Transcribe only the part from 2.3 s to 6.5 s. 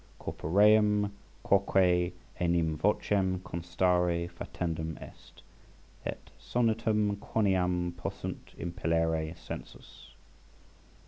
enim vocem constare fatendum est, Et